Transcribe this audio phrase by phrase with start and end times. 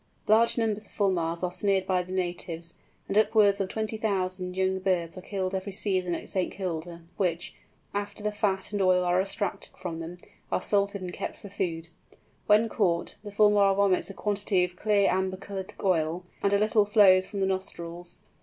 [0.27, 2.73] Large numbers of Fulmars are snared by the natives,
[3.07, 6.51] and upwards of 20,000 young birds are killed every season at St.
[6.51, 7.53] Kilda, which,
[7.93, 10.17] after the fat and oil are extracted from them,
[10.51, 11.89] are salted and kept for food.
[12.47, 16.83] When caught, the Fulmar vomits a quantity of clear amber coloured oil, and a little
[16.83, 18.17] flows from the nostrils.